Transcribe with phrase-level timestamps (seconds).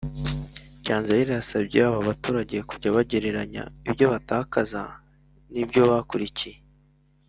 [0.83, 4.83] Cyanzayire yasabye aba baturage kujya bagereranya ibyo batakaza
[5.51, 6.57] n’ibyo bakurikiye